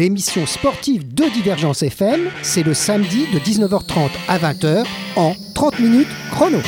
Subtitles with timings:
[0.00, 4.84] 30 minutes chrono, l'émission sportive de Divergence FM, c'est le samedi de 19h30 à 20h
[5.16, 6.58] en 30 minutes chrono.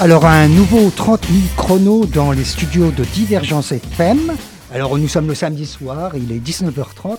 [0.00, 4.34] Alors un nouveau 30 minutes chrono dans les studios de Divergence FM.
[4.70, 7.16] Alors nous sommes le samedi soir, il est 19h30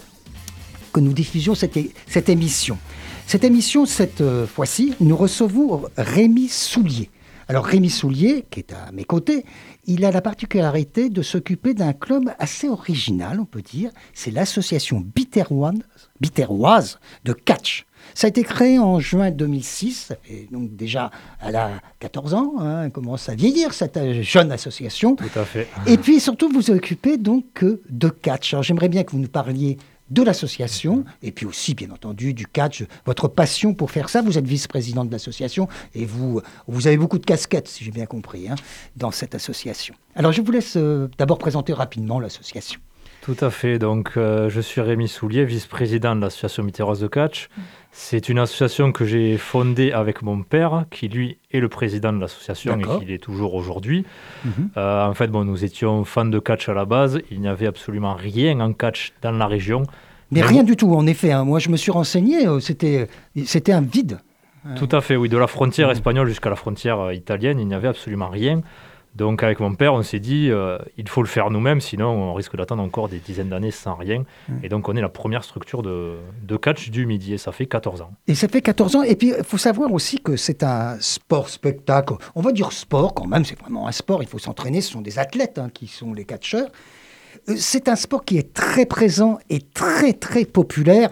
[0.93, 2.77] que nous diffusions cette, cette émission.
[3.25, 7.09] Cette émission, cette euh, fois-ci, nous recevons Rémi Soulier.
[7.49, 9.45] Alors Rémi Soulier, qui est à mes côtés,
[9.85, 13.89] il a la particularité de s'occuper d'un club assez original, on peut dire.
[14.13, 17.85] C'est l'association biterroise, de catch.
[18.13, 22.83] Ça a été créé en juin 2006, et donc déjà elle a 14 ans, hein,
[22.85, 25.15] elle commence à vieillir cette euh, jeune association.
[25.15, 25.67] Tout à fait.
[25.85, 28.53] Et puis surtout, vous vous occupez donc de catch.
[28.53, 29.77] Alors j'aimerais bien que vous nous parliez
[30.09, 34.21] de l'association et puis aussi, bien entendu, du catch, votre passion pour faire ça.
[34.21, 38.05] Vous êtes vice-président de l'association et vous, vous avez beaucoup de casquettes, si j'ai bien
[38.05, 38.55] compris, hein,
[38.95, 39.95] dans cette association.
[40.15, 42.79] Alors je vous laisse euh, d'abord présenter rapidement l'association.
[43.27, 43.77] Tout à fait.
[43.77, 47.49] Donc, euh, je suis Rémi Soulier, vice-président de l'association Mitterrand de Catch.
[47.91, 52.21] C'est une association que j'ai fondée avec mon père, qui lui est le président de
[52.21, 54.05] l'association et qui l'est toujours aujourd'hui.
[54.45, 54.69] Mhm.
[54.77, 57.19] Euh, en fait, bon, nous étions fans de catch à la base.
[57.29, 59.83] Il n'y avait absolument rien en catch dans la région.
[60.31, 61.33] Mais, rien du tout, en effet.
[61.33, 61.43] Hein.
[61.43, 62.47] Moi, je me suis renseigné.
[62.47, 63.09] Euh, c'était,
[63.45, 64.19] c'était un vide.
[64.77, 65.27] Tout à fait, oui.
[65.27, 65.95] De la frontière mhm.
[65.95, 68.61] espagnole jusqu'à la frontière italienne, il n'y avait absolument rien.
[69.17, 72.33] Donc avec mon père, on s'est dit, euh, il faut le faire nous-mêmes, sinon on
[72.35, 74.23] risque d'attendre encore des dizaines d'années sans rien.
[74.47, 74.53] Mmh.
[74.61, 76.17] Et donc on est la première structure de,
[76.61, 78.11] catch du Midi, et ça fait 14 ans.
[78.27, 82.13] Et ça fait 14 ans, et puis il faut savoir aussi que c'est un sport-spectacle.
[82.35, 85.01] On va dire sport quand même, c'est vraiment un sport, il faut s'entraîner, ce sont
[85.01, 86.69] des athlètes hein, qui sont les catcheurs.
[87.49, 91.09] Euh, c'est un sport qui est très présent et très très populaire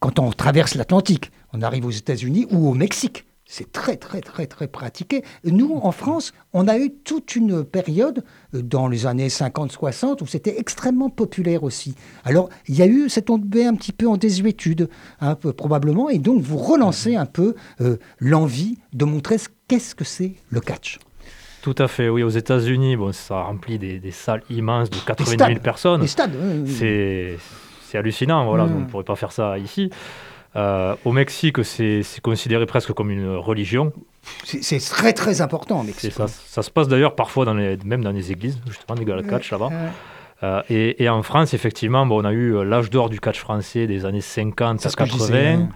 [0.00, 1.30] quand on traverse l'Atlantique.
[1.52, 3.26] On arrive aux États-Unis ou au Mexique.
[3.54, 5.22] C'est très, très, très, très pratiqué.
[5.44, 8.24] Nous, en France, on a eu toute une période
[8.54, 11.94] euh, dans les années 50-60 où c'était extrêmement populaire aussi.
[12.24, 14.88] Alors, il y a eu cette tombée un petit peu en désuétude,
[15.20, 19.36] un peu, probablement, et donc vous relancez un peu euh, l'envie de montrer
[19.68, 20.98] qu'est-ce que c'est le catch.
[21.60, 22.22] Tout à fait, oui.
[22.22, 26.00] Aux États-Unis, bon, ça remplit des, salles immenses de 80 000 personnes.
[26.00, 26.32] Des stades,
[26.64, 27.36] C'est
[27.98, 28.64] hallucinant, voilà.
[28.64, 28.74] Mmh.
[28.74, 29.90] On ne pourrait pas faire ça ici.
[30.54, 33.92] Euh, au Mexique, c'est considéré presque comme une religion.
[34.44, 36.12] C'est très très important au Mexique.
[36.12, 39.22] Ça, ça, se passe d'ailleurs parfois dans les, même dans les églises, justement, des gars
[39.22, 39.70] catch là-bas.
[40.42, 43.86] Euh, et, en France, effectivement, bon, on a eu euh, l'âge d'or du catch français
[43.86, 45.68] des années 50 à 80.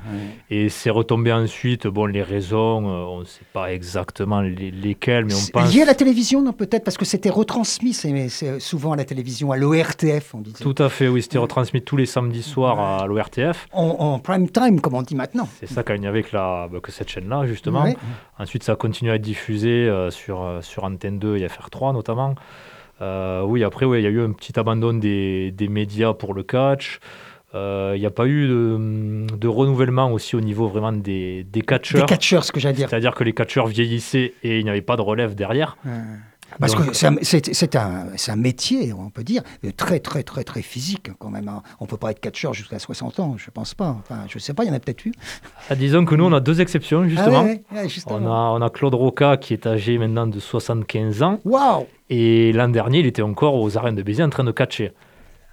[0.51, 1.87] Et c'est retombé ensuite.
[1.87, 5.73] Bon, les raisons, euh, on ne sait pas exactement lesquelles, mais on pense.
[5.73, 9.53] Lié à la télévision, non, peut-être, parce que c'était retransmis c'est souvent à la télévision,
[9.53, 10.63] à l'ORTF, on disait.
[10.65, 13.69] Tout à fait, oui, c'était retransmis tous les samedis soirs à l'ORTF.
[13.73, 15.49] En, prime time, comme on dit maintenant.
[15.61, 17.85] C'est ça, quand il n'y avait que, la, bah, que cette chaîne-là, justement.
[18.39, 22.35] Ensuite, ça a continué à être diffusé sur, sur Antenne 2 et FR3, notamment.
[23.01, 27.01] Euh, oui, après, il y a eu un petit abandon des, médias pour le catch.
[27.55, 32.03] Euh, il n'y a pas eu de, renouvellement aussi au niveau vraiment des, des catcheurs.
[32.03, 32.89] Des catcheurs, ce que j'allais dire.
[32.89, 35.77] C'est-à-dire que les catcheurs vieillissaient et il n'y avait pas de relève derrière.
[36.59, 39.43] Parce que c'est un, un, métier, on peut dire,
[39.77, 41.49] très, très, très, très physique quand même.
[41.49, 41.63] Hein.
[41.81, 43.97] On ne peut pas être catcheur jusqu'à 60 ans, je ne pense pas.
[43.99, 45.13] Enfin, je ne sais pas, il y en a peut-être eu.
[45.69, 47.47] Ah, disons que nous, on a deux exceptions, ah justement.
[48.07, 51.41] On, a, on, a, Claude Roca qui est âgé maintenant de 75 ans.
[51.45, 54.93] Waouh Et l'an dernier, il était encore aux arènes de Béziers en train de catcher.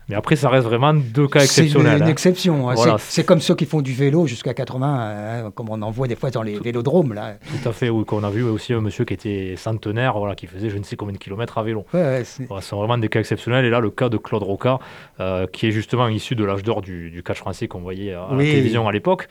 [0.09, 1.91] Mais après, ça reste vraiment deux cas exceptionnels.
[1.93, 2.07] C'est une, hein.
[2.07, 2.69] exception.
[2.69, 2.97] Hein.
[2.99, 6.15] C'est comme ceux qui font du vélo jusqu'à 80, hein, comme on en voit des
[6.15, 7.13] fois dans les vélodromes.
[7.13, 7.35] Là.
[7.61, 8.03] Tout à fait, oui.
[8.05, 10.95] Qu'on a vu aussi un monsieur qui était centenaire, voilà, qui faisait je ne sais
[10.95, 11.85] combien de kilomètres à vélo.
[11.93, 13.65] Ouais, voilà, c'est vraiment des cas exceptionnels.
[13.65, 14.79] Et là, le cas de Claude Roca,
[15.19, 18.27] euh, qui est justement issu de l'âge d'or du, du, catch français qu'on voyait à
[18.31, 19.27] la télévision à l'époque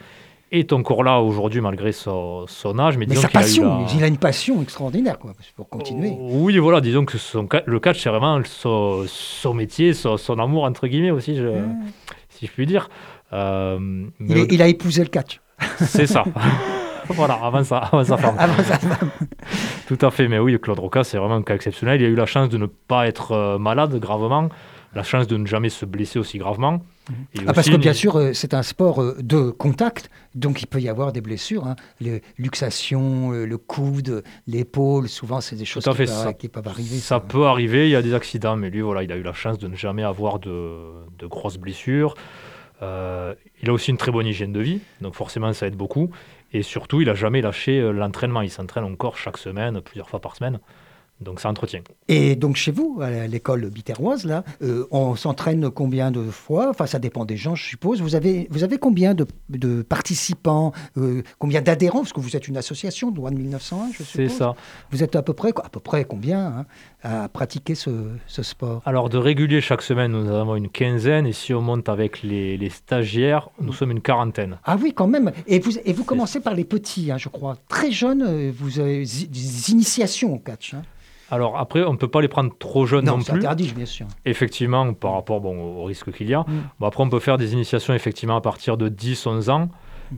[0.53, 2.45] est encore là aujourd'hui malgré son,
[2.79, 2.97] âge.
[2.97, 6.13] Mais, sa passion, il a, une passion extraordinaire quoi, pour continuer.
[6.17, 10.87] Oh, oui, voilà, disons que son, le catch, c'est vraiment son, métier, son, amour, entre
[10.87, 11.49] guillemets aussi, je,
[12.29, 12.89] si je puis dire.
[13.33, 15.41] Euh, il, a épousé le catch.
[15.79, 16.23] C'est ça.
[17.09, 18.37] voilà, avant sa, avant sa femme.
[19.87, 21.99] Tout à fait, mais oui, Claude Roca, c'est vraiment un cas exceptionnel.
[22.01, 24.49] Il a eu la chance de ne pas être euh, malade gravement,
[24.93, 26.81] la chance de ne jamais se blesser aussi gravement.
[27.45, 30.79] Ah, parce que bien sûr, euh, c'est un sport euh, de contact, donc il peut
[30.79, 31.67] y avoir des blessures.
[31.67, 31.75] Hein.
[31.99, 35.89] Les luxations, euh, le coude, l'épaule, souvent c'est des choses qui,
[36.47, 36.97] peuvent, arriver.
[36.97, 39.33] Ça, peut arriver, il y a des accidents, mais lui, voilà, il a eu la
[39.33, 42.15] chance de ne jamais avoir de, grosses blessures.
[42.81, 46.09] il a aussi une très bonne hygiène de vie, donc forcément ça aide beaucoup.
[46.55, 48.41] Et surtout, il n'a jamais lâché l'entraînement.
[48.41, 50.59] Il s'entraîne encore chaque semaine, plusieurs fois par semaine.
[51.23, 51.81] Donc ça entretient.
[52.07, 56.69] Et donc chez vous, à l'école biterroise, là, euh, on s'entraîne combien de fois?
[56.69, 58.01] Enfin, ça dépend des gens, je suppose.
[58.01, 61.99] Vous avez, vous avez combien de, de participants euh, Combien d'adhérents?
[61.99, 64.07] Parce que vous êtes une association, de 1901, je suppose.
[64.13, 64.55] C'est ça.
[64.91, 66.65] Vous êtes à peu près, à peu près combien hein,
[67.03, 67.91] à pratiquer ce,
[68.27, 68.81] ce, sport?
[68.85, 71.25] Alors, de régulier, chaque semaine, nous avons une quinzaine.
[71.25, 73.75] Et si on monte avec les, les stagiaires, nous mm.
[73.75, 74.57] sommes une quarantaine.
[74.65, 75.31] Ah oui, quand même.
[75.47, 77.57] Et vous, et vous commencez par les petits, hein, je crois.
[77.67, 80.73] Très jeunes, euh, vous avez des initiations au catch.
[80.73, 80.83] Hein.
[81.33, 83.33] Alors après, on ne peut pas les prendre trop jeunes non, plus.
[83.33, 84.05] interdit, bien sûr.
[84.23, 86.41] Effectivement, par rapport bon, au risque qu'il y a.
[86.41, 86.69] Mm.
[86.79, 89.69] Bon, après, on peut faire des initiations effectivement à partir de 10-11 ans.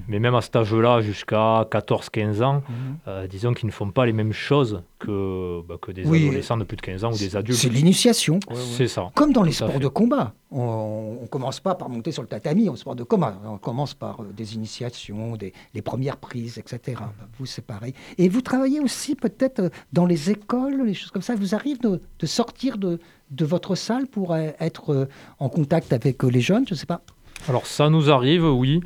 [0.08, 2.74] Mais même à cet âge-là, jusqu'à 14-15 ans, mm.
[3.08, 6.64] euh, disons qu'ils ne font pas les mêmes choses que, bah, que des adolescents de
[6.64, 7.58] plus de 15 ans ou des adultes.
[7.58, 8.40] C'est l'initiation.
[8.54, 9.12] C'est ça.
[9.16, 10.34] Comme dans les sports de combat.
[10.52, 13.36] On ne commence pas par monter sur le tatami en sport de combat.
[13.46, 17.02] On commence par euh, des initiations, des, les premières prises, etc.
[17.38, 17.94] Vous, c'est pareil.
[18.18, 21.36] Et vous travaillez aussi peut-être euh, dans les écoles, les choses comme ça.
[21.36, 23.00] Vous arrive de, de sortir de,
[23.32, 25.10] de votre salle pour être
[25.40, 27.02] en contact avec les jeunes, je ne sais pas.
[27.48, 28.82] Alors ça nous arrive, oui.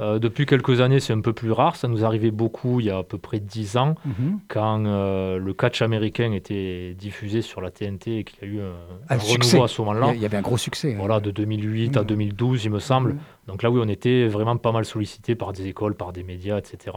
[0.00, 1.76] Euh, depuis quelques années, c'est un peu plus rare.
[1.76, 4.40] Ça nous arrivait beaucoup il y a à peu près 10 ans, mhm.
[4.48, 8.60] quand euh, le catch américain était diffusé sur la TNT et qu'il y a eu
[8.60, 10.12] un, un, renouveau à ce moment-là.
[10.14, 10.94] Il y avait un gros succès.
[10.94, 13.16] Voilà, de 2008 à 2012, il me semble.
[13.46, 16.58] Donc là, oui, on était vraiment pas mal sollicité par des écoles, par des médias,
[16.58, 16.96] etc.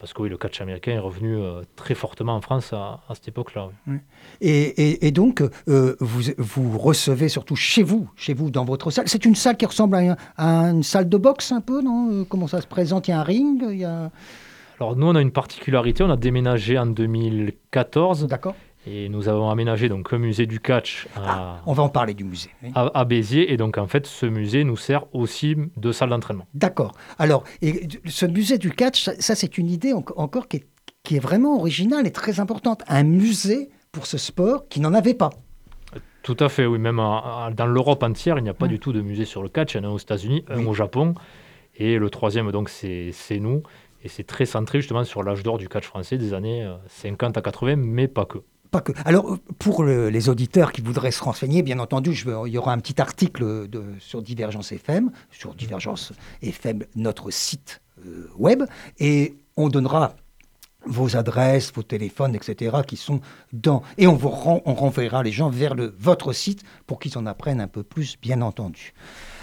[0.00, 3.28] Parce que oui, le catch américain est revenu euh, très fortement en France à, cette
[3.28, 3.68] époque-là.
[4.40, 9.08] Et, donc, euh, vous, vous recevez surtout chez vous, chez vous, dans votre salle.
[9.08, 12.10] C'est une salle qui ressemble à, une salle de boxe un peu, non?
[12.10, 13.08] Euh, Comment ça se présente?
[13.08, 14.10] Il y a un ring il y a...
[14.78, 16.02] Alors nous, on a une particularité.
[16.02, 18.26] On a déménagé en 2014.
[18.26, 18.54] D'accord.
[18.86, 22.14] Et nous avons aménagé donc un musée du catch à, ah, on va en parler
[22.14, 22.50] du musée.
[22.74, 23.52] À, Béziers.
[23.52, 26.46] Et donc en fait, ce musée nous sert aussi de salle d'entraînement.
[26.54, 26.92] D'accord.
[27.18, 30.66] Alors, et ce musée du catch, ça, c'est une idée encore qui est,
[31.02, 32.82] qui est vraiment originale et très importante.
[32.88, 35.30] Un musée pour ce sport qui n'en avait pas.
[36.22, 36.78] Tout à fait, oui.
[36.78, 39.74] Même dans l'Europe entière, il n'y a pas du tout de musée sur le catch.
[39.74, 41.14] Il y en a aux États-Unis, un au Japon.
[41.76, 43.62] Et le troisième, donc, c'est nous.
[44.02, 47.40] Et c'est très centré justement sur l'âge d'or du catch français des années 50 euh,
[47.40, 48.38] à 80, mais pas que.
[48.70, 48.92] Pas que.
[49.04, 52.78] Alors, pour les auditeurs qui voudraient se renseigner, bien entendu, je il y aura un
[52.78, 53.68] petit article
[53.98, 56.12] sur Divergence FM, sur Divergence
[56.42, 58.62] FM, notre site euh, web,
[58.98, 60.14] et on donnera
[60.86, 63.20] vos adresses, vos téléphones, etc., qui sont
[63.52, 63.82] dans...
[63.98, 67.60] Et on, vous on renverra les gens vers le, votre site pour qu'ils en apprennent
[67.60, 68.94] un peu plus, bien entendu.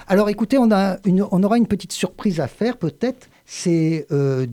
[0.08, 4.48] Alors écoutez, on, a une, on aura une petite surprise à faire, peut-être, c'est euh,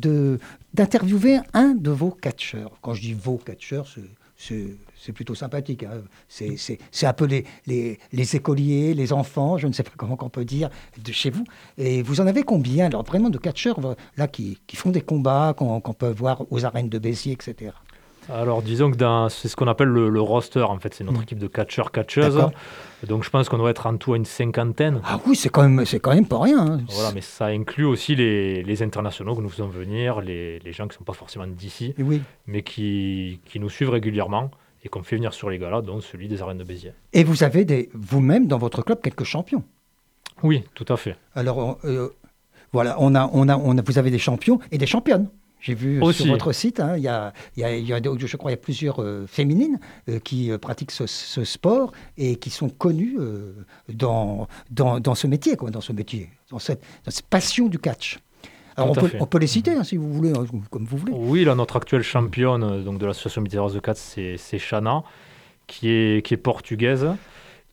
[0.74, 2.72] d'interviewer un de vos catcheurs.
[2.82, 4.02] Quand je dis vos catcheurs, c'est
[4.36, 5.84] c'est plutôt sympathique.
[5.84, 6.02] Hein.
[6.28, 10.44] C'est un peu les, les, écoliers, les enfants, je ne sais pas comment on peut
[10.44, 10.70] dire,
[11.02, 11.44] de chez vous.
[11.78, 13.78] Et vous en avez combien, alors vraiment de catcheurs
[14.16, 17.72] là, qui, qui font des combats, qu'on peut voir aux arènes de Béziers, etc.
[18.32, 18.96] Alors disons que
[19.28, 21.22] c'est ce qu'on appelle le, roster en fait, c'est notre mmh.
[21.22, 22.40] équipe de catcheurs catcheuses.
[23.06, 25.00] Donc je pense qu'on doit être en tout à une cinquantaine.
[25.04, 26.58] Ah oui, c'est quand même c'est quand même pas rien.
[26.58, 26.80] Hein.
[26.88, 30.84] Voilà, mais ça inclut aussi les, les, internationaux que nous faisons venir, les, les gens
[30.84, 32.22] qui ne sont pas forcément d'ici, oui.
[32.46, 34.50] mais qui, qui, nous suivent régulièrement
[34.84, 36.92] et qu'on fait venir sur les galas, dont celui des arènes de Béziers.
[37.12, 39.64] Et vous avez vous-même dans votre club quelques champions.
[40.42, 41.16] Oui, tout à fait.
[41.34, 42.10] Alors euh,
[42.72, 45.28] voilà, on a, on a, on a, vous avez des champions et des championnes.
[45.64, 48.52] J'ai vu sur votre site, hein, y, a, y, a, y, a, je crois, il
[48.52, 49.80] y a plusieurs euh, féminines
[50.10, 53.16] euh, qui euh, pratiquent ce, sport et qui sont connues
[53.88, 57.78] dans, dans, dans, ce métier, quoi, dans ce métier, dans cette, dans cette passion du
[57.78, 58.18] catch.
[58.76, 61.14] Alors on peut, on peut, les citer hein, si vous voulez, hein, comme vous voulez.
[61.16, 65.02] Oui, là, notre actuelle championne donc, de l'association météorologique de catch, c'est Chana,
[65.66, 67.06] qui est, qui est portugaise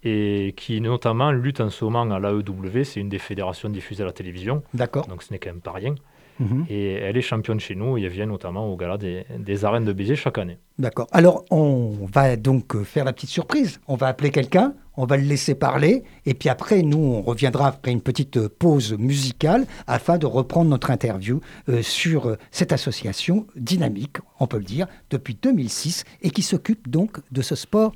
[0.04, 4.06] et qui notamment lutte en ce moment à l'AEW, c'est une des fédérations diffusées à
[4.06, 4.64] la télévision.
[4.74, 5.08] D'accord.
[5.08, 5.96] Donc ce n'est quand même pas rien.
[6.42, 6.66] Mhm.
[6.70, 9.94] Et elle est championne chez nous et elle vient notamment au gala des, arènes de
[9.94, 10.58] Béziers chaque année.
[10.80, 11.08] D'accord.
[11.12, 13.80] Alors, on va donc faire la petite surprise.
[13.88, 17.68] On va appeler quelqu'un, on va le laisser parler, et puis après, nous, on reviendra
[17.68, 23.46] après une petite pause musicale afin de reprendre notre interview euh, sur euh, cette association
[23.56, 27.94] dynamique, on peut le dire, depuis 2006, et qui s'occupe donc de ce sport,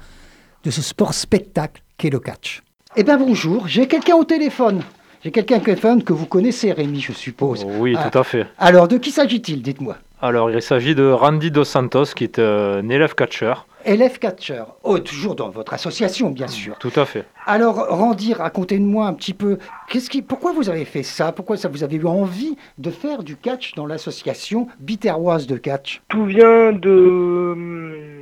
[0.63, 2.61] de ce sport spectacle qu'est le catch.
[2.95, 4.81] Eh bien, bonjour, j'ai quelqu'un au téléphone.
[5.25, 7.65] J'ai quelqu'un que vous connaissez, Rémi, je suppose.
[7.79, 8.07] Oui, ah.
[8.07, 8.45] tout à fait.
[8.59, 9.97] Alors, de qui s'agit-il Dites-moi?
[10.21, 13.65] Alors, il s'agit de Randy Dos Santos, qui est un élève catcheur.
[13.85, 14.75] Élève catcheur.
[14.83, 16.77] Oh, toujours dans votre association, bien sûr.
[16.77, 17.25] Tout à fait.
[17.47, 19.57] Alors, Randy, racontez-moi un petit peu,
[19.89, 21.31] qu'est-ce qui, pourquoi vous avez fait ça?
[21.31, 26.03] Pourquoi ça vous avez eu envie de faire du catch dans l'association biterroise de catch?
[26.07, 28.14] Tout vient de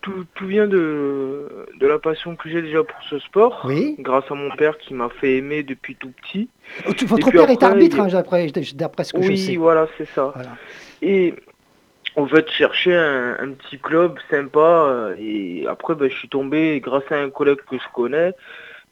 [0.00, 3.62] tout, tout, vient de, de la passion que j'ai déjà pour ce sport.
[3.64, 3.96] Oui.
[3.98, 6.48] Grâce à mon père qui m'a fait aimer depuis tout petit.
[6.86, 8.08] Oh, votre père est arbitre, hein,
[8.74, 9.50] d'après ce que oui, je sais.
[9.50, 10.32] Oui, voilà, c'est ça.
[11.02, 11.34] Et
[12.16, 15.10] en fait, chercher un, petit club sympa.
[15.18, 18.32] et après, ben, je suis tombé grâce à un collègue que je connais.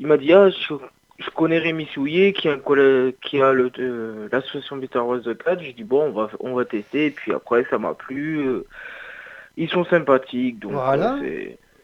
[0.00, 3.52] Il m'a dit, ah, je, connais Rémi Souillet, qui, est un collègue, qui a
[4.32, 5.62] l'association Bitter Rose de 4.
[5.62, 7.06] J'ai dit, bon, on va, on va tester.
[7.06, 8.62] Et puis après, ça m'a plu.
[9.56, 10.58] Ils sont sympathiques.
[10.58, 11.18] Donc, voilà.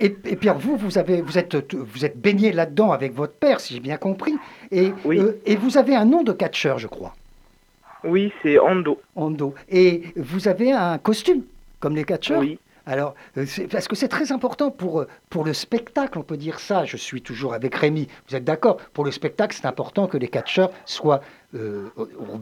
[0.01, 3.75] Et, Pierre, vous, vous, avez, vous, êtes, vous êtes baigné là-dedans avec votre père, si
[3.75, 4.35] j'ai bien compris.
[4.71, 7.15] Et, euh, et vous avez un nom de catcheur, je crois.
[8.05, 9.01] Oui, c'est Ando.
[9.17, 9.55] Ando.
[9.69, 11.43] Et vous avez un costume,
[11.81, 12.61] comme les catcheurs Oui.
[12.87, 16.87] Alors, euh, parce que c'est très important pour, pour le spectacle, on peut dire ça.
[16.87, 18.09] Je suis toujours avec Rémi.
[18.29, 18.79] Vous êtes d'accord?
[18.95, 21.21] Pour le spectacle, c'est important que les catcheurs soient
[21.55, 21.89] euh,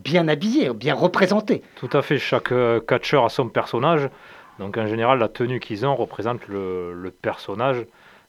[0.05, 1.63] bien habillés, bien représentés.
[1.75, 2.19] Tout à fait.
[2.19, 2.53] Chaque
[2.87, 4.09] catcheur a son personnage.
[4.59, 7.85] Donc en général, la tenue qu'ils ont représente le, personnage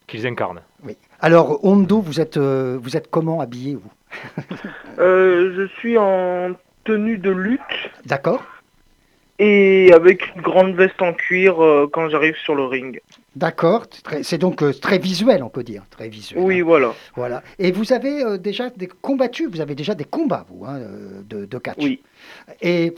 [0.08, 0.62] qu'ils incarnent.
[0.84, 0.96] Oui.
[1.20, 3.92] Alors, Hondo, vous êtes, euh, vous êtes comment habillé, vous?
[5.00, 6.54] Euh, Je suis en
[6.84, 7.62] tenue de lutte.
[8.06, 8.42] D'accord
[9.40, 13.00] et avec une grande veste en cuir euh, quand j'arrive sur le ring.
[13.38, 13.86] D'accord,
[14.24, 16.42] c'est donc euh, très visuel, on peut dire, très visuel.
[16.42, 16.64] Oui, hein.
[16.66, 16.94] voilà.
[17.16, 17.44] Voilà.
[17.60, 20.80] Et vous avez euh, déjà des combattus, vous avez déjà des combats, vous, hein,
[21.30, 21.78] de, de, catch.
[21.78, 22.02] Oui.
[22.64, 22.96] Et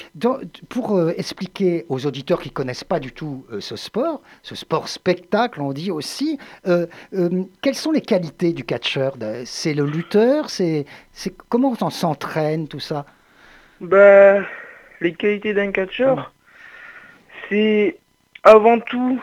[0.70, 5.74] pour expliquer aux auditeurs qui connaissent pas du tout ce sport, ce sport spectacle, on
[5.74, 9.18] dit aussi, quelles sont les qualités du catcheur?
[9.44, 10.86] C'est le lutteur, c'est
[11.50, 13.06] comment on s'entraîne, tout ça?
[13.82, 14.46] Ben
[15.02, 16.34] les qualités d'un catcheur,
[17.50, 17.98] c'est
[18.44, 19.22] avant tout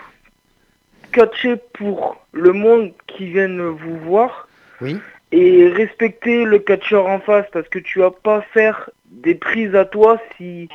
[1.16, 4.48] catcher pour le monde qui vient vous voir.
[4.80, 4.98] Oui.
[5.32, 9.84] Et respecter le catcheur en face parce que tu vas pas faire des prises à
[9.84, 10.68] toi si.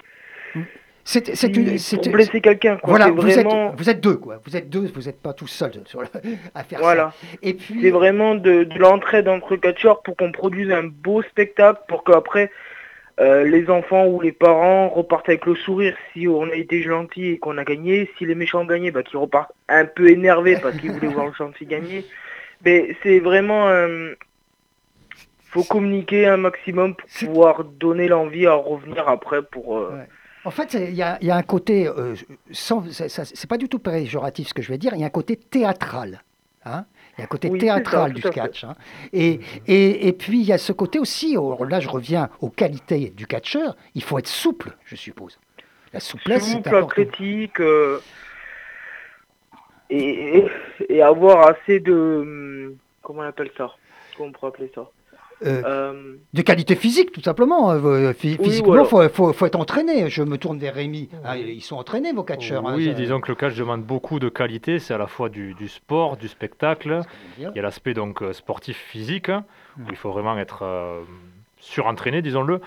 [1.03, 2.77] C'est si, pour blesser quelqu'un.
[2.83, 3.69] Voilà, vous, vraiment...
[3.71, 4.39] êtes, vous êtes deux, quoi.
[4.45, 6.03] Vous êtes deux, vous n'êtes pas tout seul sur
[6.55, 7.11] à faire voilà.
[7.19, 7.37] ça.
[7.41, 7.81] Et puis...
[7.81, 12.51] C'est vraiment de, de l'entraide entre catcheurs pour qu'on produise un beau spectacle, pour qu'après
[13.19, 17.27] euh, les enfants ou les parents repartent avec le sourire si on a été gentil
[17.27, 18.09] et qu'on a gagné.
[18.17, 21.27] Si les méchants ont gagné, bah, qu'ils repartent un peu énervés parce qu'ils voulaient voir
[21.27, 22.05] le gentil gagner.
[22.65, 23.67] Mais c'est vraiment...
[23.67, 24.13] Euh,
[25.43, 29.77] faut communiquer un maximum pour pouvoir donner l'envie à revenir après pour...
[29.77, 29.99] Euh,
[30.45, 31.87] en fait, il y, a un côté,
[32.51, 35.35] c'est pas du tout péjoratif ce que je vais dire, il y a un côté
[35.35, 36.23] théâtral.
[36.65, 36.85] Hein
[37.17, 38.63] il y a un côté théâtral du sketch.
[38.63, 38.75] Hein.
[39.13, 41.35] Et, et, et, puis, il y a ce côté aussi,
[41.67, 45.39] là je reviens aux qualités du catcheur, il faut être souple, je suppose.
[45.93, 46.87] La souplesse, c'est important.
[46.87, 47.99] critique euh,
[49.89, 50.45] et,
[50.87, 52.75] et, avoir assez de...
[53.01, 53.75] Comment on appelle ça?
[54.15, 54.89] Comment on pourrait appeler ça?
[55.43, 57.71] Euh, euh, de qualité physique, tout simplement.
[57.71, 60.09] Euh, physiquement, il faut, être entraîné.
[60.09, 61.09] Je me tourne vers Rémi.
[61.23, 62.67] Ah, ils sont entraînés, vos catcheurs.
[62.67, 64.79] Hein, oui, disons que le catch demande beaucoup de qualité.
[64.79, 67.01] C'est à la fois du, sport, du spectacle.
[67.39, 69.45] Il y a l'aspect donc sportif physique, hein,
[69.79, 70.63] où il faut vraiment être
[71.57, 72.61] surentraîné, disons-le,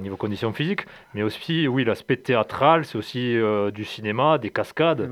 [0.00, 0.86] niveau conditions physiques.
[1.14, 3.36] Mais aussi, oui, l'aspect théâtral, c'est aussi
[3.72, 5.08] du cinéma, des cascades.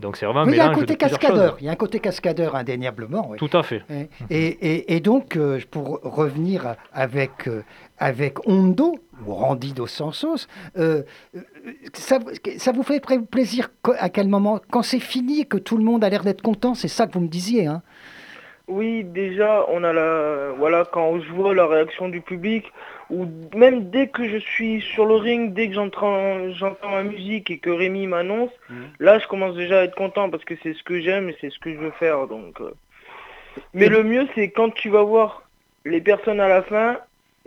[0.00, 1.56] Donc c'est vraiment il y a un côté cascadeur.
[1.60, 3.32] Il y a un côté cascadeur indéniablement.
[3.36, 3.82] Tout à fait.
[4.30, 7.62] Et, et, donc euh, pour revenir avec euh,
[7.98, 11.02] avec Hondo ou Randy dos Sansos, euh,
[11.94, 12.20] ça,
[12.58, 16.08] ça, vous fait plaisir à quel moment Quand c'est fini, que tout le monde a
[16.08, 17.82] l'air d'être content, c'est ça que vous me disiez, hein?
[18.68, 22.66] Oui, déjà on a la voilà quand je vois la réaction du public
[23.10, 27.50] ou même dès que je suis sur le ring, dès que j'entends j'entends ma musique
[27.50, 28.88] et que Rémi m'annonce, mhm.
[29.00, 31.50] là je commence déjà à être content parce que c'est ce que j'aime et c'est
[31.50, 32.26] ce que je veux faire.
[32.26, 32.72] Donc, euh.
[33.74, 35.48] Mais le mieux c'est quand tu vas voir
[35.84, 36.98] les personnes à la fin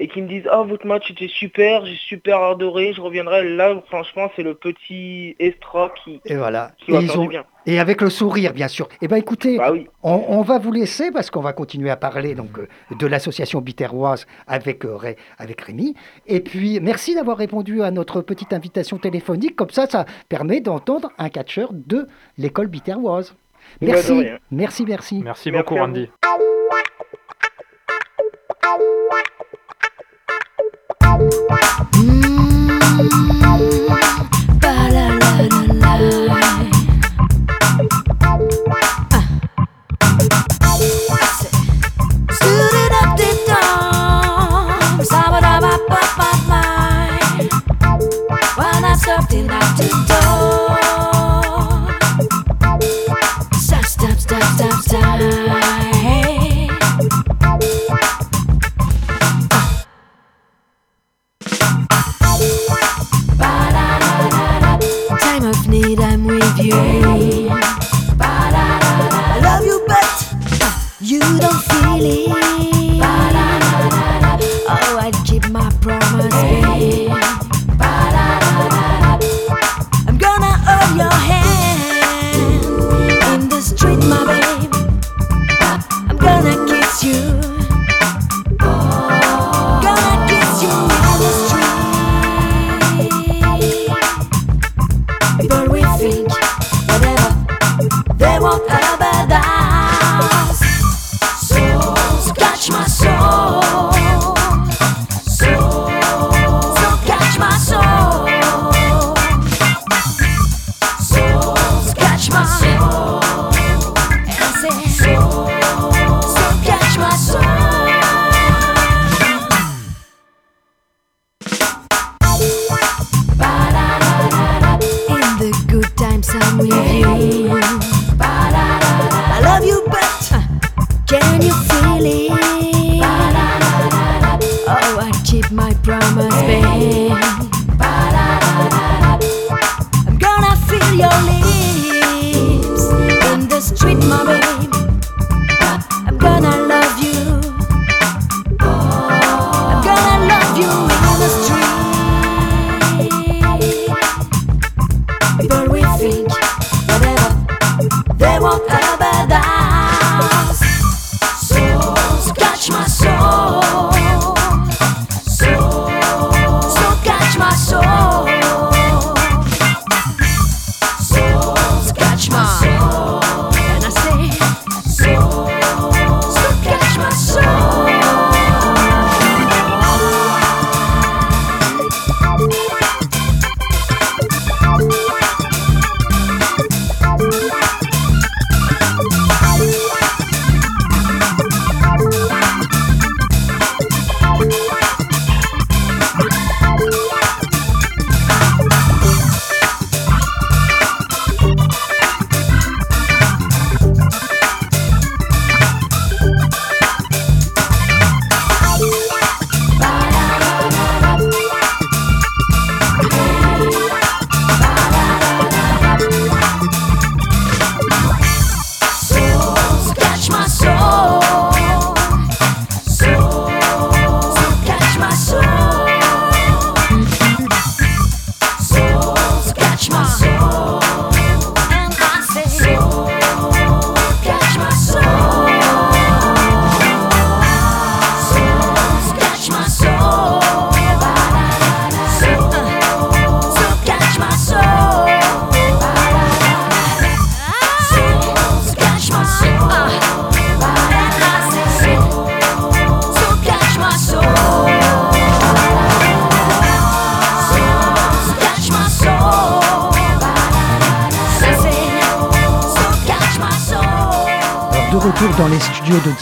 [0.01, 3.48] et qui me disent ah votre match était super, j'ai super adoré, je reviendrai.
[3.48, 6.72] Là franchement c'est le petit extra qui, et voilà.
[6.79, 7.46] Qui va faire bien.
[7.67, 8.89] Et avec le sourire, bien sûr.
[9.03, 9.88] Eh bien, écoutez, bah oui.
[10.01, 12.67] on, va vous laisser parce qu'on va continuer à parler donc, euh,
[12.98, 14.98] de l'association biterroise avec, euh,
[15.38, 15.93] avec Rémi.
[16.25, 19.55] Et puis, merci d'avoir répondu à notre petite invitation téléphonique.
[19.55, 22.08] Comme ça, ça permet d'entendre un catcheur de
[22.39, 23.36] l'école biterroise.
[23.79, 25.22] Merci, merci, merci.
[25.24, 26.10] Merci beaucoup, Randy.
[31.11, 31.51] Mm.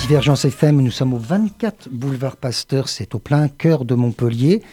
[0.09, 0.81] Divergence FM.
[0.81, 4.63] Nous sommes au 24 boulevard Pasteur, c'est au plein cœur de Montpellier.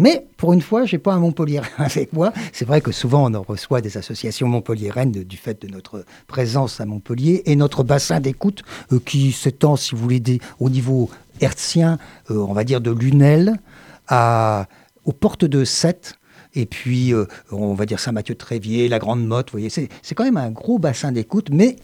[0.00, 2.32] Mais pour une fois, j'ai pas un Montpellier avec moi.
[2.52, 6.80] C'est vrai que souvent on en reçoit des associations montpelliéraines du fait de notre présence
[6.80, 11.08] à Montpellier et notre bassin d'écoute euh, qui s'étend, si vous voulez, au niveau
[11.40, 11.98] hertzien,
[12.32, 13.60] euh, on va dire de Lunel
[14.08, 14.66] à,
[15.04, 16.14] aux portes de Sète.
[16.54, 20.36] Et puis, euh, on va dire Saint-Mathieu-de-Tréviers, la Grande Motte, vous voyez, c'est quand même
[20.36, 21.76] un gros bassin d'écoute, mais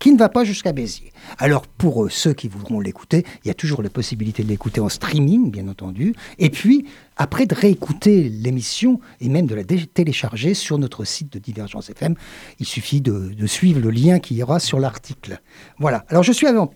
[0.00, 1.12] qui ne va pas jusqu'à Béziers.
[1.38, 4.88] Alors pour ceux qui voudront l'écouter, il y a toujours la possibilité de l'écouter en
[4.88, 6.86] streaming, bien entendu, et puis
[7.20, 12.14] après de réécouter l'émission et même de la télécharger sur notre site de Divergence FM.
[12.60, 15.38] Il suffit de, suivre le lien qui ira sur l'article.
[15.78, 16.06] Voilà.
[16.08, 16.66] Alors je suis en,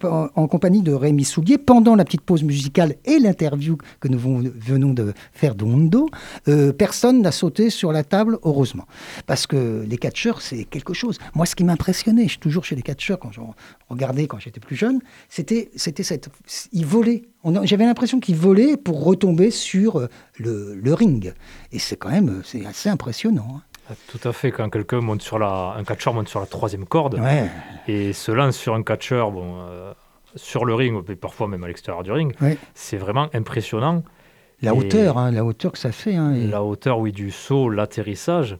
[0.46, 5.14] compagnie de Rémi Soulier pendant la petite pause musicale et l'interview que nous venons de
[5.32, 6.10] faire d'Ondo.
[6.48, 8.86] Euh, personne n'a sauté sur la table, heureusement.
[9.26, 11.18] Parce que les catcheurs, c'est quelque chose.
[11.34, 13.40] Moi, ce qui m'impressionnait, je suis toujours chez les catcheurs quand je
[13.88, 16.28] regardais quand j'étais plus jeune, c'était cette...
[16.72, 17.22] Ils volaient
[17.64, 20.08] j'avais l'impression qu'il volait pour retomber sur
[20.40, 21.32] euh, le, ring.
[21.72, 23.56] Et c'est quand même c'est assez impressionnant.
[23.56, 23.62] Hein.
[23.90, 26.86] Ah, tout à fait, quand quelqu'un monte sur la, un catcheur monte sur la troisième
[26.86, 27.20] corde
[27.86, 29.92] et se lance sur un catcheur, bon, euh,
[30.36, 32.34] sur le ring, et parfois même à l'extérieur du ring,
[32.74, 34.02] c'est vraiment impressionnant.
[34.62, 36.14] La hauteur, hein, la hauteur que ça fait.
[36.14, 38.56] Hein, la hauteur, oui, du saut, l'atterrissage.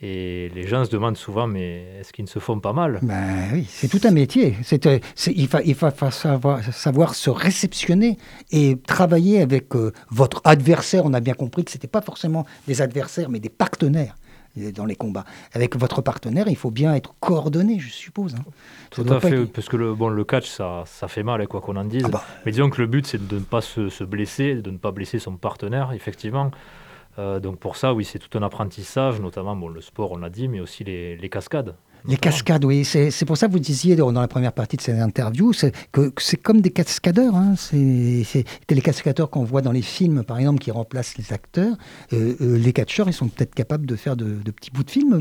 [0.00, 3.00] Et les gens se demandent souvent, mais est-ce qu'ils ne se font pas mal?
[3.02, 4.54] Ben oui, c'est tout un métier.
[4.62, 8.16] C'est, euh, il faut, il savoir, savoir, se réceptionner
[8.52, 11.04] et travailler avec euh, votre adversaire.
[11.04, 14.14] On a bien compris que ce n'était pas forcément des adversaires, mais des partenaires
[14.58, 15.24] euh, dans les combats.
[15.52, 18.36] Avec votre partenaire, il faut bien être coordonné, je suppose.
[18.36, 18.44] Hein.
[18.90, 21.74] Tout à fait, parce que le, bon, le catch, ça, ça fait mal, quoi qu'on
[21.74, 22.04] en dise.
[22.04, 22.24] Ah bah.
[22.46, 24.92] Mais disons que le but, c'est de ne pas se, se blesser, de ne pas
[24.92, 26.52] blesser son partenaire, effectivement.
[27.18, 30.30] Euh, donc pour ça, oui, c'est tout un apprentissage, notamment bon, le sport, on l'a
[30.30, 31.74] dit, mais aussi les, cascades.
[32.06, 32.84] Les cascades, oui.
[32.84, 35.52] C'est pour ça que vous disiez dans la première partie de cette interview
[35.90, 37.34] que, c'est comme des cascadeurs.
[37.34, 37.54] Hein.
[37.56, 41.76] C'est les cascadeurs qu'on voit dans les films, par exemple, qui remplacent les acteurs.
[42.12, 45.20] Euh, euh, les catcheurs, ils sont peut-être capables de faire de, petits bouts de films.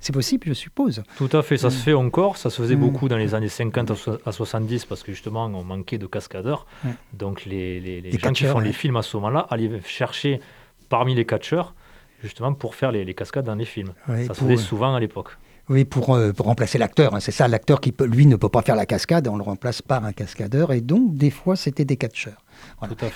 [0.00, 1.02] C'est possible, je suppose.
[1.16, 1.56] Tout à fait.
[1.56, 2.36] Ça se fait encore.
[2.36, 3.92] Ça se faisait beaucoup dans les années 50
[4.26, 6.66] à 70 parce que justement, on manquait de cascadeurs.
[7.14, 10.40] Donc les, les gens qui font les films à ce moment-là allaient chercher
[10.88, 11.74] parmi les catcheurs,
[12.22, 13.92] justement pour faire les, cascades dans les films.
[14.06, 15.30] ça se faisait souvent à l'époque.
[15.68, 17.14] Oui, pour, euh, pour remplacer l'acteur.
[17.14, 17.20] Hein.
[17.20, 19.82] C'est ça, l'acteur qui, peut, lui, ne peut pas faire la cascade, on le remplace
[19.82, 20.72] par un cascadeur.
[20.72, 22.42] Et donc, des fois, c'était des catcheurs.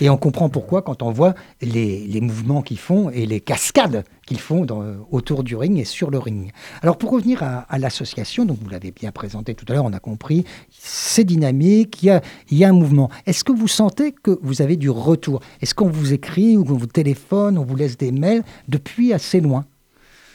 [0.00, 4.04] Et on comprend pourquoi quand on voit les, les mouvements qu'ils font et les cascades
[4.26, 6.52] qu'ils font dans, autour du ring et sur le ring.
[6.82, 10.00] Alors pour revenir à, l'association, donc vous l'avez bien présenté tout à l'heure, on a
[10.00, 13.10] compris, c'est dynamique, il y a, il y a un mouvement.
[13.26, 15.40] Est-ce que vous sentez que vous avez du retour?
[15.60, 19.40] Est-ce qu'on vous écrit ou qu'on vous téléphone, on vous laisse des mails depuis assez
[19.40, 19.64] loin?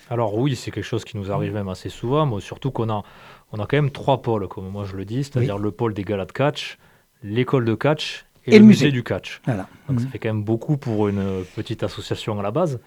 [0.09, 3.03] Alors oui, c'est quelque chose qui nous arrive même assez souvent, surtout qu'on a,
[3.51, 6.03] on a quand même trois pôles, comme moi je le dis, c'est-à-dire le pôle des
[6.03, 6.77] galas de catch,
[7.23, 8.91] l'école de catch et, le musée.
[8.91, 9.41] du catch.
[9.45, 9.57] Donc
[9.99, 10.11] ça mhm.
[10.11, 12.79] fait quand même beaucoup pour une petite association à la base.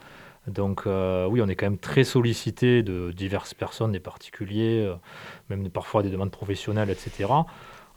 [0.47, 4.95] Donc euh, oui, on est quand même très sollicité de diverses personnes, des particuliers, euh,
[5.51, 7.29] même parfois des demandes professionnelles, etc.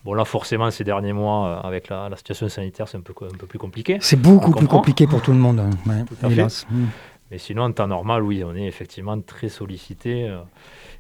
[0.04, 3.38] Bon là forcément ces derniers mois euh, avec la, situation sanitaire c'est un peu, un
[3.38, 3.97] peu plus compliqué.
[4.02, 5.60] C'est beaucoup plus compliqué pour tout le monde.
[5.62, 6.06] Hein.
[6.30, 6.67] hélas.
[6.69, 6.88] Mhm.
[7.32, 10.30] Mais sinon en temps normal oui on est effectivement très sollicité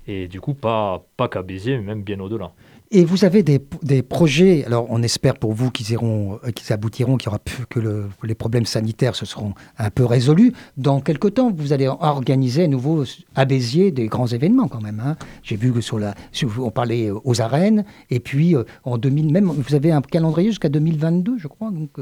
[0.07, 2.53] et du coup pas, pas qu'à Béziers mais même bien au-delà.
[2.95, 6.71] Et vous avez des, des, projets, alors on espère pour vous qu'ils iront, euh, qu'ils
[6.71, 10.53] aboutiront, qu'il y aura plus, que le, les problèmes sanitaires se seront un peu résolus.
[10.77, 13.03] Dans quelque temps, vous allez organiser à nouveau
[13.33, 15.01] à Béziers des grands événements quand même.
[15.03, 15.15] Hein.
[15.41, 16.13] J'ai vu que sur la,
[16.59, 20.49] on parlait euh, aux arènes, et puis euh, en 2000, même vous avez un calendrier
[20.49, 21.71] jusqu'à 2022, je crois.
[21.71, 21.97] Donc,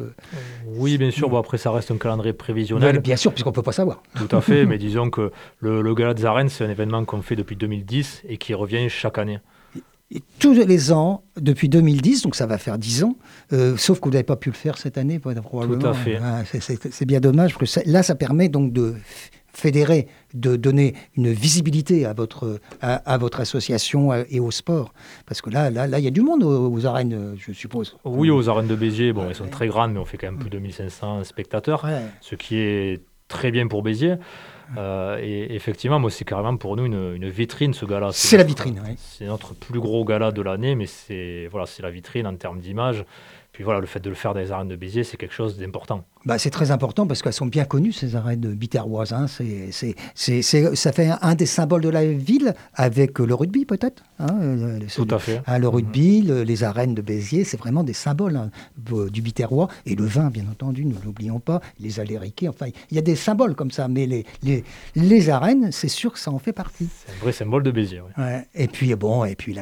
[0.75, 1.30] oui, bien sûr.
[1.30, 2.99] Bon, après, ça reste un calendrier prévisionnel.
[2.99, 4.04] bien sûr, puisqu'on ne peut pas savoir.
[4.15, 7.21] Tout à fait, mais disons que le, le Gala des arènes, c'est un événement qu'on
[7.21, 9.39] fait depuis 2010 et qui revient chaque année
[10.39, 13.15] tous les ans, depuis 2010, donc ça va faire 10 ans,
[13.54, 15.80] euh, sauf que vous n'avez pas pu le faire cette année, probablement.
[15.80, 16.19] Tout à fait.
[16.21, 18.95] Ah, c'est bien dommage, parce que là, ça permet donc de
[19.54, 24.93] fédérer, de donner une visibilité à votre, à, votre association et au sport.
[25.26, 27.97] Parce que là, là, là, il y a du monde aux, arènes, je suppose.
[28.06, 30.39] Oui, aux arènes de Béziers, bon, elles sont très grandes, mais on fait quand même
[30.39, 31.86] plus de 2500 spectateurs,
[32.21, 34.15] ce qui est très bien pour Béziers.
[34.77, 38.10] Euh, et effectivement, moi, c'est carrément pour nous une, vitrine, ce gala.
[38.12, 38.95] C'est la vitrine, oui.
[38.97, 43.05] C'est notre plus gros gala de l'année, mais c'est voilà, la vitrine en termes d'image.
[43.62, 45.56] Puis voilà, le fait de le faire dans les arènes de Béziers, c'est quelque chose
[45.60, 46.04] d'important.
[46.26, 49.13] Bah, c'est très important parce qu'elles sont bien connues, ces arènes biterroises.
[49.13, 49.28] Hein.
[49.28, 54.02] Ça fait un des symboles de la ville avec le rugby, peut-être.
[54.17, 55.43] Hein, euh, Tout à fait.
[55.45, 58.50] Hein, le rugby, les arènes de Béziers, c'est vraiment des symboles hein,
[59.12, 59.67] du biterrois.
[59.86, 61.62] Et le vin, bien entendu, ne l'oublions pas.
[61.80, 62.17] Les allées
[62.50, 63.88] enfin, il y a des symboles comme ça.
[63.88, 64.63] Mais les, les,
[64.95, 66.89] les arènes, c'est sûr que ça en fait partie.
[67.06, 68.02] C'est un vrai symbole de Béziers.
[68.17, 68.47] Ouais.
[68.56, 69.62] Et puis, bon, et puis la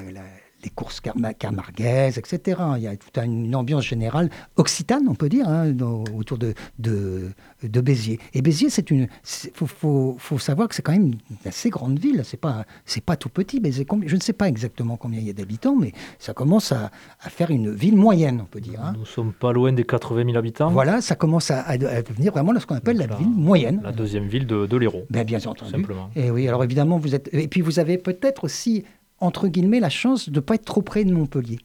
[0.64, 1.02] les courses
[1.38, 2.62] camarguaises, etc.
[2.78, 5.74] Il y a toute une ambiance générale occitane, on peut dire, hein,
[6.16, 7.32] autour de, de,
[7.64, 8.20] de, Béziers.
[8.34, 9.08] Et Béziers, c'est une.
[9.46, 12.22] Il faut, faut, savoir que c'est quand même une assez grande ville.
[12.24, 13.60] C'est pas, c'est pas tout petit.
[13.60, 16.92] Béziers, je ne sais pas exactement combien il y a d'habitants, mais ça commence à,
[17.22, 18.82] à, faire une ville moyenne, on peut dire.
[18.84, 18.94] Hein.
[18.98, 20.70] Nous sommes pas loin des 80 000 habitants.
[20.70, 23.82] Voilà, ça commence à, devenir vraiment ce qu'on appelle la, ville moyenne.
[23.84, 25.06] La deuxième ville de, de l'Hérault.
[25.10, 25.72] Ben, bien entendu.
[25.72, 26.10] Simplement.
[26.16, 27.30] Et oui, alors évidemment, vous êtes.
[27.34, 28.84] Et puis vous avez peut-être aussi
[29.22, 31.60] entre guillemets, la chance de ne pas être trop près de Montpellier.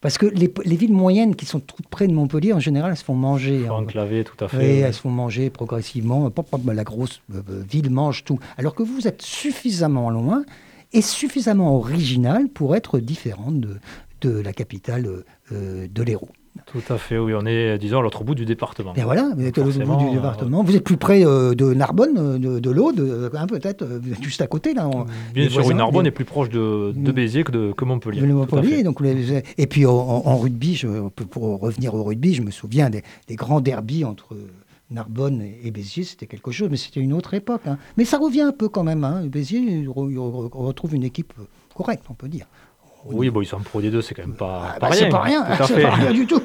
[0.00, 3.04] Parce que les, villes moyennes qui sont toutes près de Montpellier, en général, elles se
[3.04, 3.66] font manger.
[3.66, 3.72] Hein.
[3.72, 4.78] Enclavées, tout à fait.
[4.78, 6.30] Elles se font manger progressivement.
[6.66, 8.38] La grosse euh, euh, ville mange tout.
[8.58, 10.44] Alors que vous êtes suffisamment loin
[10.92, 13.78] et suffisamment original pour être différente de,
[14.20, 16.30] de la capitale euh, de l'Hérault.
[16.66, 18.94] Tout à fait, oui, on est, disons, à l'autre bout du département.
[18.94, 20.62] Et voilà, vous êtes à l'autre bout du département.
[20.62, 24.40] Vous êtes plus près euh, de Narbonne, euh, de, de l'Aude, hein, peut-être, euh, juste
[24.40, 24.74] à côté.
[24.74, 24.88] Là,
[25.34, 28.22] bien sûr, oui, Narbonne est plus proche de, de Béziers que, de, que Montpellier.
[28.22, 29.00] Montpellier donc,
[29.58, 34.04] et puis en, rugby, je, pour revenir au rugby, je me souviens des, grands derbies
[34.04, 34.36] entre...
[34.88, 37.62] Narbonne et Béziers, c'était quelque chose, mais c'était une autre époque.
[37.66, 37.76] Hein.
[37.96, 39.02] Mais ça revient un peu quand même.
[39.02, 39.26] Hein.
[39.26, 41.32] Béziers retrouve une équipe
[41.74, 42.46] correcte, on peut dire.
[43.10, 45.20] Oui, bon, ils sont pro des deux, c'est quand même pas, ah, bah, C'est pas
[45.20, 46.42] rien, c'est pas rien du tout.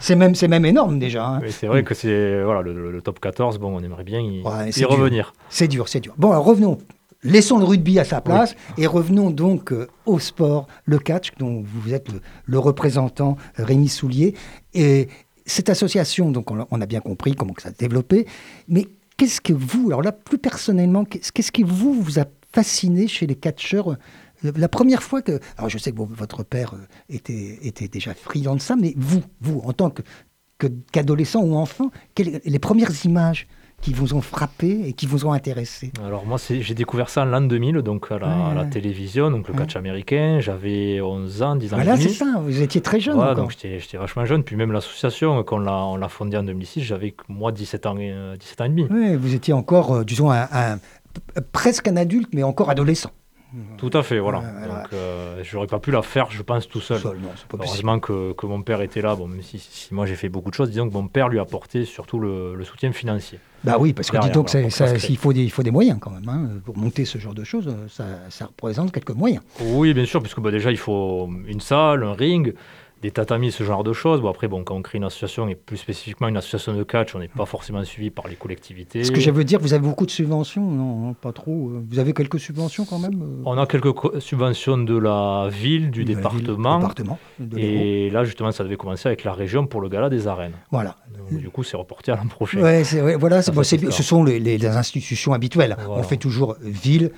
[0.00, 1.26] C'est même, même énorme déjà.
[1.26, 1.40] Hein.
[1.48, 4.42] c'est vrai que c'est voilà, le, top 14, bon, on aimerait bien y,
[4.84, 5.32] revenir.
[5.48, 6.14] C'est dur, c'est dur.
[6.18, 6.78] Bon, alors revenons.
[7.24, 11.62] Laissons le rugby à sa place et revenons donc euh, au sport, le catch, dont
[11.64, 12.08] vous êtes
[12.46, 14.34] le, représentant, Rémi Soulier.
[14.74, 15.08] Et
[15.46, 18.26] cette association, donc on, a bien compris comment ça s'est développé,
[18.66, 23.28] mais qu'est-ce que vous, alors là plus personnellement, qu'est-ce qui vous, vous a fasciné chez
[23.28, 23.96] les catcheurs
[24.42, 25.40] la première fois que.
[25.56, 29.22] Alors, je sais que votre père euh, était, était déjà friand de ça, mais vous,
[29.40, 30.02] vous, en tant que,
[30.92, 33.46] qu'adolescent ou enfant, quelles, les premières images
[33.80, 35.92] qui vous ont frappé et qui vous ont intéressé?
[36.02, 39.76] Alors moi, j'ai découvert ça en l'an 2000, donc à la, télévision, donc le catch
[39.76, 40.38] américain.
[40.40, 41.76] J'avais 11 ans, 10 ans.
[41.76, 43.16] Voilà, c'est ça, vous étiez très jeune.
[43.16, 44.44] Voilà, donc j'étais vachement jeune.
[44.44, 48.64] Puis même l'association, quand on l'a fondée en 2006, j'avais moi 17 ans, 17 ans
[48.64, 48.86] et demi.
[48.88, 50.78] Oui, vous étiez encore, euh, disons, un,
[51.50, 53.10] presque un adulte, mais encore adolescent.
[53.76, 54.38] Tout à fait, voilà.
[54.38, 57.00] Donc, euh, j'aurais pas pu la faire, je pense, tout seul.
[57.52, 59.14] Heureusement que, que, mon père était là.
[59.14, 61.38] Bon, même si, si moi j'ai fait beaucoup de choses, disons que mon père lui
[61.38, 63.38] a apporté surtout le, le soutien financier.
[63.64, 66.28] Bah oui, parce que dis donc, il, faut des, il faut des moyens quand même.
[66.28, 66.48] Hein.
[66.64, 69.42] Pour monter ce genre de choses, ça, ça représente quelques moyens.
[69.60, 72.54] Oui, bien sûr, puisque bah, déjà il faut une salle, un ring
[73.02, 74.20] des tatamis, ce genre de choses.
[74.20, 77.14] Bon, après, bon, quand on crée une association, et plus spécifiquement une association de catch,
[77.16, 79.02] on n'est pas forcément suivi par les collectivités.
[79.02, 81.72] Ce que je veux dire, vous avez beaucoup de subventions Non, pas trop.
[81.90, 86.04] Vous avez quelques subventions quand même euh On a quelques subventions de la ville, du
[86.04, 86.78] département.
[86.78, 87.18] département
[87.56, 90.54] et là, justement, ça devait commencer avec la région pour le gala des arènes.
[90.70, 90.96] Voilà.
[91.30, 92.60] du coup, c'est reporté à l'an prochain.
[92.60, 92.84] Ouais,
[93.16, 95.76] voilà, ce sont les, institutions habituelles.
[95.88, 97.10] On fait toujours ville,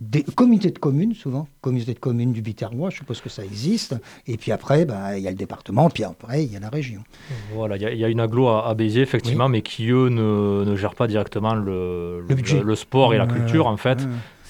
[0.00, 3.94] des comités de communes, souvent, comité de communes du Biterrois, je suppose que ça existe.
[4.26, 6.70] Et puis après, bah, il y a le département, puis après, il y a la
[6.70, 7.02] région.
[7.54, 10.94] Voilà, il y, a une aglo à, Béziers, effectivement, mais qui, eux, ne, ne gèrent
[10.94, 13.98] pas directement le, le, sport et la culture, en fait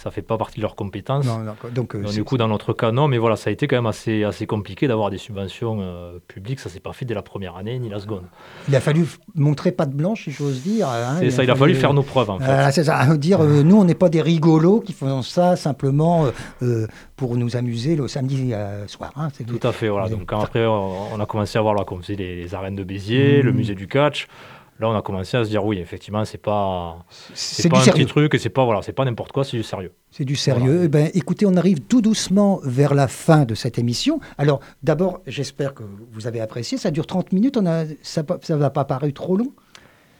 [0.00, 1.26] ça fait pas partie de leurs compétences.
[1.74, 3.86] donc, euh, du coup, dans notre cas, non, mais voilà, ça a été quand même
[3.86, 6.60] assez, assez compliqué d'avoir des subventions euh, publiques.
[6.60, 8.22] Ça s'est pas fait dès la première année ni la seconde.
[8.68, 10.88] Il a fallu montrer pas de blanche, si j'ose dire.
[10.88, 12.30] Hein, c'est ça, il a fallu faire nos preuves.
[12.30, 12.72] En fait.
[12.72, 16.26] c'est ça, dire, euh, nous, on n'est pas des rigolos qui font ça simplement
[17.16, 18.54] pour nous amuser le samedi
[18.86, 19.12] soir.
[19.16, 20.08] Hein, Tout à fait, voilà.
[20.08, 23.42] Donc quand après, on a commencé à voir là, comme c'est les, arènes de Béziers,
[23.42, 23.56] le mmh.
[23.56, 24.28] musée du catch.
[24.80, 28.06] Là, on a commencé à se dire oui, effectivement, c'est pas c'est pas un petit
[28.06, 29.92] truc et c'est pas voilà, c'est pas n'importe quoi, c'est du sérieux.
[30.10, 30.82] C'est du sérieux.
[30.84, 34.20] Eh ben, écoutez, on arrive tout doucement vers la fin de cette émission.
[34.38, 36.78] Alors, d'abord, j'espère que vous avez apprécié.
[36.78, 37.58] Ça dure 30 minutes.
[37.58, 39.52] On a, ça ne va pas paru trop long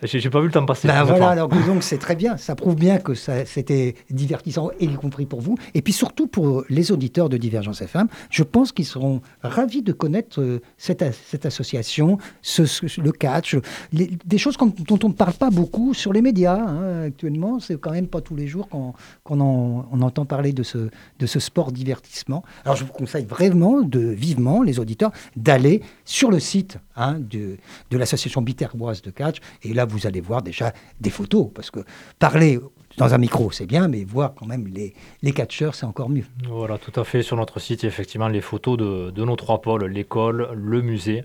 [0.02, 0.88] j'ai pas vu le temps passer.
[0.88, 2.36] Ben voilà, alors donc c'est très bien.
[2.36, 5.56] Ça prouve bien que c'était divertissant, y compris pour vous.
[5.74, 9.92] Et puis surtout pour les auditeurs de Divergence FM, je pense qu'ils seront ravis de
[9.92, 12.62] connaître euh, cette, cette association, ce,
[13.00, 13.56] le catch,
[13.92, 17.60] des choses dont on ne parle pas beaucoup sur les médias hein, actuellement.
[17.60, 18.94] C'est quand même pas tous les jours qu'on
[19.28, 22.42] on entend parler de ce, de ce sport divertissement.
[22.64, 27.56] Alors je vous conseille vraiment, de, vivement, les auditeurs, d'aller sur le site hein, de,
[27.90, 29.38] de l'association biterroise de catch.
[29.62, 31.80] Et là, vous allez voir déjà des photos, parce que
[32.18, 32.58] parler
[32.96, 36.24] dans un micro, c'est bien, mais voir quand même les, les catcheurs, c'est encore mieux.
[36.48, 37.22] Voilà, tout à fait.
[37.22, 41.24] Sur notre site, effectivement les photos de, de nos trois pôles, l'école, le musée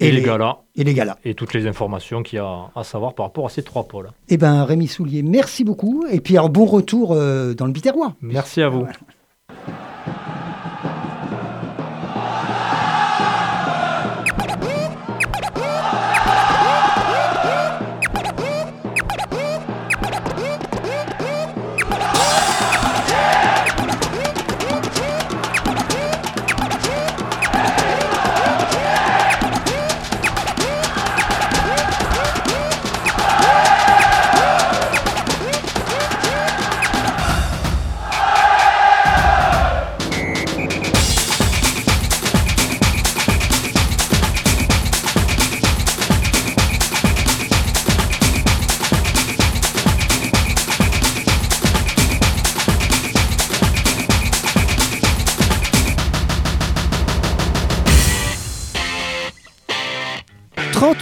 [0.00, 0.58] et, les, galas.
[0.74, 1.16] Et les galas.
[1.24, 4.10] Et toutes les informations qu'il y a à savoir par rapport à ces trois pôles.
[4.28, 6.04] Eh bien, Rémi Soulier, merci beaucoup.
[6.10, 8.14] Et puis, un bon retour euh, dans le Biterrois.
[8.20, 8.82] Merci à vous.
[8.82, 8.94] 30